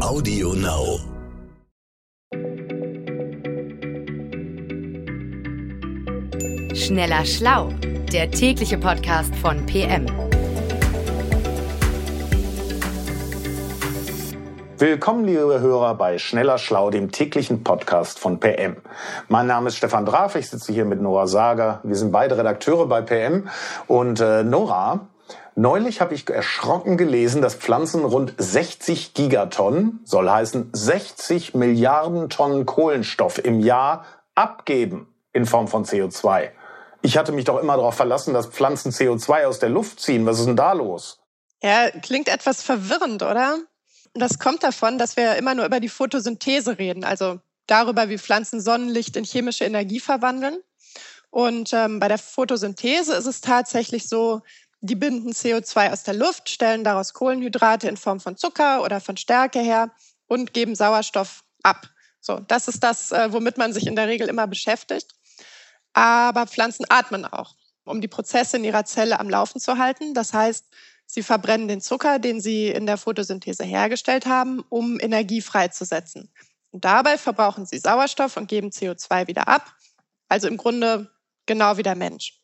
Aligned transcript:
Audio 0.00 0.52
Now. 0.54 1.00
Schneller 6.72 7.24
Schlau, 7.24 7.70
der 8.12 8.30
tägliche 8.30 8.78
Podcast 8.78 9.34
von 9.34 9.66
PM. 9.66 10.06
Willkommen, 14.78 15.24
liebe 15.24 15.58
Hörer, 15.60 15.96
bei 15.96 16.18
Schneller 16.18 16.58
Schlau, 16.58 16.90
dem 16.90 17.10
täglichen 17.10 17.64
Podcast 17.64 18.20
von 18.20 18.38
PM. 18.38 18.76
Mein 19.26 19.48
Name 19.48 19.66
ist 19.66 19.78
Stefan 19.78 20.06
Draf, 20.06 20.36
ich 20.36 20.48
sitze 20.48 20.72
hier 20.72 20.84
mit 20.84 21.02
Nora 21.02 21.26
Sager. 21.26 21.80
Wir 21.82 21.96
sind 21.96 22.12
beide 22.12 22.38
Redakteure 22.38 22.86
bei 22.86 23.00
PM. 23.00 23.48
Und 23.88 24.20
äh, 24.20 24.44
Nora, 24.44 25.08
Neulich 25.58 26.00
habe 26.00 26.14
ich 26.14 26.30
erschrocken 26.30 26.96
gelesen, 26.96 27.42
dass 27.42 27.56
Pflanzen 27.56 28.04
rund 28.04 28.32
60 28.38 29.12
Gigatonnen, 29.12 29.98
soll 30.04 30.30
heißen 30.30 30.70
60 30.72 31.54
Milliarden 31.54 32.30
Tonnen 32.30 32.64
Kohlenstoff 32.64 33.44
im 33.44 33.58
Jahr 33.58 34.06
abgeben 34.36 35.12
in 35.32 35.46
Form 35.46 35.66
von 35.66 35.84
CO2. 35.84 36.50
Ich 37.02 37.18
hatte 37.18 37.32
mich 37.32 37.44
doch 37.44 37.58
immer 37.58 37.74
darauf 37.74 37.96
verlassen, 37.96 38.34
dass 38.34 38.46
Pflanzen 38.46 38.92
CO2 38.92 39.46
aus 39.46 39.58
der 39.58 39.70
Luft 39.70 39.98
ziehen. 39.98 40.26
Was 40.26 40.38
ist 40.38 40.46
denn 40.46 40.54
da 40.54 40.74
los? 40.74 41.18
Ja, 41.60 41.90
klingt 41.90 42.28
etwas 42.28 42.62
verwirrend, 42.62 43.24
oder? 43.24 43.58
Das 44.14 44.38
kommt 44.38 44.62
davon, 44.62 44.96
dass 44.96 45.16
wir 45.16 45.34
immer 45.34 45.56
nur 45.56 45.66
über 45.66 45.80
die 45.80 45.88
Photosynthese 45.88 46.78
reden, 46.78 47.02
also 47.02 47.40
darüber, 47.66 48.08
wie 48.08 48.18
Pflanzen 48.18 48.60
Sonnenlicht 48.60 49.16
in 49.16 49.24
chemische 49.24 49.64
Energie 49.64 49.98
verwandeln. 49.98 50.60
Und 51.30 51.72
ähm, 51.72 51.98
bei 51.98 52.06
der 52.06 52.18
Photosynthese 52.18 53.12
ist 53.14 53.26
es 53.26 53.40
tatsächlich 53.40 54.08
so, 54.08 54.42
die 54.80 54.94
binden 54.94 55.32
CO2 55.32 55.92
aus 55.92 56.04
der 56.04 56.14
Luft, 56.14 56.48
stellen 56.48 56.84
daraus 56.84 57.12
Kohlenhydrate 57.12 57.88
in 57.88 57.96
Form 57.96 58.20
von 58.20 58.36
Zucker 58.36 58.82
oder 58.82 59.00
von 59.00 59.16
Stärke 59.16 59.60
her 59.60 59.90
und 60.26 60.54
geben 60.54 60.74
Sauerstoff 60.74 61.42
ab. 61.62 61.88
So, 62.20 62.38
das 62.40 62.68
ist 62.68 62.82
das, 62.82 63.12
äh, 63.12 63.32
womit 63.32 63.58
man 63.58 63.72
sich 63.72 63.86
in 63.86 63.96
der 63.96 64.08
Regel 64.08 64.28
immer 64.28 64.46
beschäftigt. 64.46 65.12
Aber 65.92 66.46
Pflanzen 66.46 66.86
atmen 66.88 67.24
auch, 67.24 67.56
um 67.84 68.00
die 68.00 68.08
Prozesse 68.08 68.56
in 68.58 68.64
ihrer 68.64 68.84
Zelle 68.84 69.18
am 69.18 69.30
Laufen 69.30 69.60
zu 69.60 69.78
halten. 69.78 70.14
Das 70.14 70.32
heißt, 70.32 70.66
sie 71.06 71.22
verbrennen 71.22 71.68
den 71.68 71.80
Zucker, 71.80 72.18
den 72.18 72.40
sie 72.40 72.68
in 72.68 72.86
der 72.86 72.98
Photosynthese 72.98 73.64
hergestellt 73.64 74.26
haben, 74.26 74.62
um 74.68 75.00
Energie 75.00 75.40
freizusetzen. 75.40 76.30
Und 76.70 76.84
dabei 76.84 77.18
verbrauchen 77.18 77.66
sie 77.66 77.78
Sauerstoff 77.78 78.36
und 78.36 78.46
geben 78.46 78.68
CO2 78.68 79.26
wieder 79.26 79.48
ab. 79.48 79.74
Also 80.28 80.46
im 80.48 80.58
Grunde 80.58 81.10
genau 81.46 81.78
wie 81.78 81.82
der 81.82 81.96
Mensch. 81.96 82.38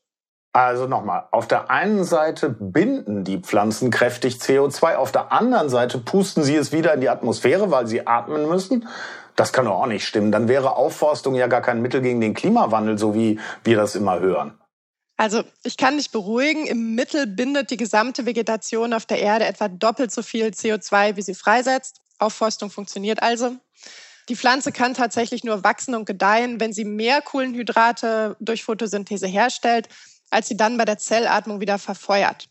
Also 0.57 0.87
nochmal, 0.87 1.27
auf 1.33 1.49
der 1.49 1.69
einen 1.69 2.05
Seite 2.05 2.49
binden 2.49 3.25
die 3.25 3.39
Pflanzen 3.39 3.91
kräftig 3.91 4.37
CO2, 4.37 4.95
auf 4.95 5.11
der 5.11 5.33
anderen 5.33 5.69
Seite 5.69 5.99
pusten 5.99 6.45
sie 6.45 6.55
es 6.55 6.71
wieder 6.71 6.95
in 6.95 7.01
die 7.01 7.09
Atmosphäre, 7.09 7.73
weil 7.73 7.89
sie 7.89 8.07
atmen 8.07 8.49
müssen. 8.49 8.89
Das 9.35 9.53
kann 9.53 9.65
doch 9.65 9.83
auch 9.83 9.87
nicht 9.87 10.07
stimmen. 10.07 10.31
Dann 10.31 10.47
wäre 10.47 10.77
Aufforstung 10.77 11.35
ja 11.35 11.49
gar 11.49 11.61
kein 11.61 11.83
Mittel 11.83 12.03
gegen 12.03 12.21
den 12.21 12.35
Klimawandel, 12.35 12.99
so 12.99 13.17
wie 13.17 13.41
wir 13.65 13.77
das 13.77 13.97
immer 13.97 14.21
hören. 14.21 14.57
Also 15.17 15.43
ich 15.65 15.77
kann 15.77 15.97
dich 15.97 16.13
beruhigen, 16.13 16.67
im 16.67 16.95
Mittel 16.95 17.27
bindet 17.27 17.73
die 17.73 17.77
gesamte 17.77 18.25
Vegetation 18.25 18.93
auf 18.93 19.07
der 19.07 19.19
Erde 19.19 19.47
etwa 19.47 19.67
doppelt 19.67 20.13
so 20.13 20.23
viel 20.23 20.47
CO2, 20.47 21.17
wie 21.17 21.23
sie 21.23 21.35
freisetzt. 21.35 22.01
Aufforstung 22.21 22.71
funktioniert 22.71 23.25
also. 23.25 23.57
Die 24.29 24.37
Pflanze 24.37 24.71
kann 24.71 24.95
tatsächlich 24.95 25.43
nur 25.43 25.65
wachsen 25.65 25.97
und 25.97 26.07
gedeihen, 26.07 26.61
wenn 26.61 26.73
sie 26.73 26.85
mehr 26.85 27.23
Kohlenhydrate 27.23 28.37
durch 28.39 28.63
Photosynthese 28.63 29.27
herstellt, 29.27 29.89
als 30.31 30.49
sie 30.49 30.57
dann 30.57 30.77
bei 30.77 30.85
der 30.85 30.99
Zellatmung 30.99 31.61
wieder 31.61 31.79
verfeuert. 31.79 32.49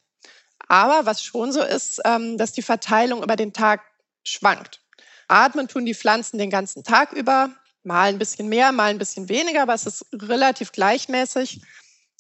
Aber 0.68 1.06
was 1.06 1.24
schon 1.24 1.52
so 1.52 1.62
ist, 1.62 2.02
ähm, 2.06 2.38
dass 2.38 2.54
die 2.54 2.62
Verteilung 2.62 3.24
über 3.24 3.36
den 3.36 3.54
Tag 3.54 3.82
schwankt. 4.24 4.82
Atmen 5.28 5.68
tun 5.68 5.86
die 5.86 5.96
Pflanzen 5.96 6.38
den 6.38 6.50
ganzen 6.50 6.84
Tag 6.84 7.12
über, 7.12 7.50
mal 7.84 8.10
ein 8.10 8.20
bisschen 8.20 8.48
mehr, 8.48 8.72
mal 8.72 8.90
ein 8.90 8.98
bisschen 8.98 9.30
weniger, 9.30 9.64
aber 9.64 9.74
es 9.74 9.86
ist 9.86 10.06
relativ 10.14 10.72
gleichmäßig. 10.72 11.62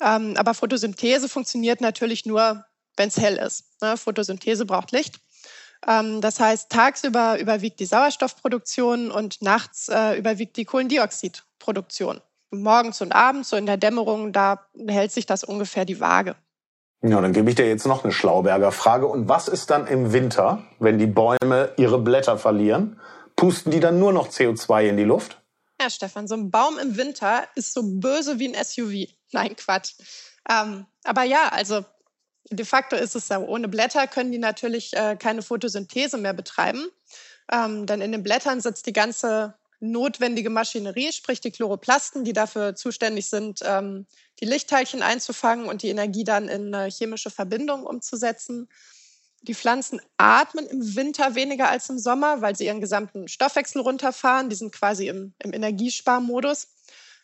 Ähm, 0.02 0.36
aber 0.38 0.54
Photosynthese 0.54 1.30
funktioniert 1.30 1.80
natürlich 1.80 2.26
nur, 2.26 2.66
wenn 2.98 3.10
es 3.10 3.18
hell 3.18 3.38
ist. 3.38 3.66
Ne? 3.82 3.96
Photosynthese 3.96 4.66
braucht 4.66 4.92
Licht. 4.92 5.20
Ähm, 5.88 6.22
das 6.22 6.40
heißt, 6.40 6.70
tagsüber 6.70 7.40
überwiegt 7.40 7.80
die 7.80 7.86
Sauerstoffproduktion 7.86 9.12
und 9.12 9.42
nachts 9.42 9.88
äh, 9.90 10.18
überwiegt 10.18 10.58
die 10.58 10.66
Kohlendioxidproduktion 10.66 12.22
morgens 12.62 13.02
und 13.02 13.12
abends, 13.12 13.50
so 13.50 13.56
in 13.56 13.66
der 13.66 13.78
Dämmerung, 13.78 14.32
da 14.32 14.66
hält 14.88 15.12
sich 15.12 15.26
das 15.26 15.44
ungefähr 15.44 15.86
die 15.86 16.00
Waage. 16.00 16.36
Ja, 17.02 17.20
dann 17.20 17.34
gebe 17.34 17.50
ich 17.50 17.56
dir 17.56 17.68
jetzt 17.68 17.86
noch 17.86 18.04
eine 18.04 18.14
Schlauberger 18.14 18.72
Frage. 18.72 19.08
Und 19.08 19.28
was 19.28 19.50
ist 19.50 19.70
dann 19.70 19.88
im 19.88 20.14
Winter, 20.14 20.64
wenn 20.80 20.98
die 20.98 21.08
Bäume 21.08 21.74
ihre 21.76 22.00
Blätter 22.00 22.38
verlieren? 22.38 23.00
Pusten 23.36 23.72
die 23.72 23.82
dann 23.82 24.00
nur 24.00 24.14
noch 24.14 24.30
CO2 24.30 24.88
in 24.88 24.98
die 24.98 25.04
Luft? 25.04 25.42
Ja, 25.82 25.90
Stefan, 25.90 26.28
so 26.28 26.36
ein 26.36 26.50
Baum 26.50 26.78
im 26.80 26.96
Winter 26.96 27.44
ist 27.56 27.74
so 27.74 27.82
böse 27.84 28.40
wie 28.40 28.56
ein 28.56 28.64
SUV. 28.64 29.10
Nein, 29.34 29.56
Quatsch. 29.58 29.96
Ähm, 30.50 30.86
aber 31.04 31.24
ja, 31.24 31.50
also 31.50 31.84
de 32.50 32.66
facto 32.66 32.96
ist 32.96 33.16
es 33.16 33.28
so. 33.28 33.36
Ohne 33.36 33.68
Blätter 33.68 34.08
können 34.08 34.32
die 34.32 34.38
natürlich 34.38 34.94
äh, 34.94 35.18
keine 35.18 35.42
Photosynthese 35.42 36.18
mehr 36.18 36.34
betreiben. 36.34 36.88
Ähm, 37.52 37.86
denn 37.86 38.00
in 38.00 38.14
den 38.14 38.24
Blättern 38.24 38.62
sitzt 38.62 38.86
die 38.86 38.94
ganze 38.94 39.56
notwendige 39.84 40.50
Maschinerie, 40.50 41.12
sprich 41.12 41.42
die 41.42 41.52
Chloroplasten, 41.52 42.24
die 42.24 42.34
dafür 42.34 42.76
zuständig 42.76 43.30
sind, 43.30 43.60
ähm, 43.64 44.06
die 44.40 44.46
Lichtteilchen 44.46 45.02
einzufangen 45.02 45.68
und 45.68 45.84
die 45.84 45.90
Energie 45.90 46.24
dann 46.24 46.48
in 46.48 46.74
chemische 46.90 47.30
Verbindungen 47.30 47.86
umzusetzen. 47.86 48.70
Die 49.42 49.54
Pflanzen 49.54 50.02
atmen 50.18 50.66
im 50.68 50.96
Winter 50.96 51.36
weniger 51.36 51.70
als 51.70 51.90
im 51.90 52.00
Sommer, 52.00 52.42
weil 52.42 52.56
sie 52.56 52.66
ihren 52.66 52.80
gesamten 52.80 53.28
Stoffwechsel 53.28 53.82
runterfahren. 53.82 54.50
Die 54.50 54.56
sind 54.56 54.72
quasi 54.72 55.10
im, 55.10 55.34
im 55.40 55.54
Energiesparmodus. 55.54 56.70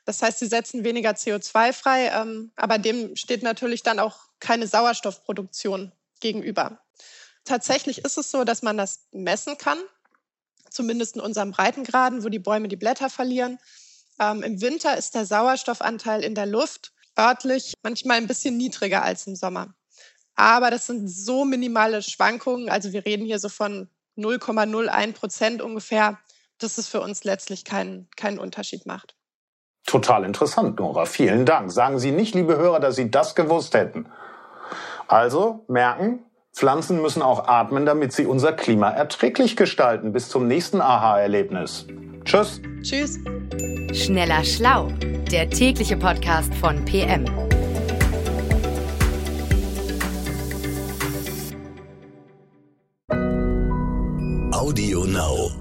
Das 0.04 0.22
heißt, 0.22 0.40
sie 0.40 0.48
setzen 0.48 0.84
weniger 0.84 1.12
CO2 1.12 1.72
frei, 1.72 2.12
ähm, 2.14 2.52
aber 2.58 2.78
dem 2.78 3.16
steht 3.16 3.42
natürlich 3.42 3.84
dann 3.84 4.00
auch 4.00 4.18
keine 4.40 4.68
Sauerstoffproduktion 4.68 5.94
gegenüber. 6.20 6.80
Tatsächlich 7.46 8.00
ist 8.00 8.18
es 8.18 8.32
so, 8.32 8.44
dass 8.44 8.64
man 8.64 8.78
das 8.78 9.08
messen 9.12 9.58
kann 9.58 9.80
zumindest 10.70 11.16
in 11.16 11.22
unseren 11.22 11.52
Breitengraden, 11.52 12.24
wo 12.24 12.30
die 12.30 12.40
Bäume 12.40 12.68
die 12.68 12.76
Blätter 12.76 13.10
verlieren. 13.10 13.60
Ähm, 14.20 14.44
Im 14.44 14.62
Winter 14.62 14.98
ist 14.98 15.16
der 15.16 15.26
Sauerstoffanteil 15.26 16.24
in 16.24 16.36
der 16.36 16.46
Luft 16.46 16.92
örtlich 17.18 17.74
manchmal 17.84 18.18
ein 18.18 18.28
bisschen 18.28 18.58
niedriger 18.58 19.04
als 19.04 19.28
im 19.28 19.36
Sommer. 19.36 19.74
Aber 20.36 20.72
das 20.72 20.88
sind 20.88 21.10
so 21.10 21.44
minimale 21.44 22.02
Schwankungen. 22.02 22.70
Also 22.70 22.94
wir 22.94 23.06
reden 23.06 23.26
hier 23.26 23.40
so 23.40 23.50
von 23.50 23.90
0,01 24.18 25.14
Prozent 25.14 25.62
ungefähr, 25.62 26.18
dass 26.60 26.78
es 26.78 26.88
für 26.88 27.02
uns 27.02 27.24
letztlich 27.24 27.66
keinen, 27.66 28.10
keinen 28.16 28.40
Unterschied 28.40 28.86
macht. 28.86 29.16
Total 29.86 30.24
interessant, 30.24 30.80
Nora. 30.80 31.06
Vielen 31.06 31.46
Dank. 31.46 31.72
Sagen 31.72 32.00
Sie 32.00 32.12
nicht, 32.12 32.36
liebe 32.36 32.58
Hörer, 32.58 32.80
dass 32.80 32.96
Sie 32.96 33.10
das 33.10 33.36
gewusst 33.36 33.74
hätten. 33.74 34.10
Also 35.08 35.66
merken, 35.68 36.24
Pflanzen 36.54 37.02
müssen 37.02 37.22
auch 37.22 37.48
atmen, 37.48 37.86
damit 37.86 38.12
sie 38.12 38.26
unser 38.26 38.54
Klima 38.54 38.90
erträglich 38.90 39.56
gestalten. 39.56 40.12
Bis 40.12 40.30
zum 40.30 40.48
nächsten 40.48 40.82
Aha-Erlebnis. 40.82 41.88
Tschüss. 42.26 42.62
Tschüss. 42.82 43.20
Schneller 43.94 44.44
Schlau, 44.44 44.90
der 45.32 45.50
tägliche 45.50 45.98
Podcast 45.98 46.54
von 46.56 46.84
PM. 46.86 47.26
Audio 54.52 55.06
Now. 55.06 55.59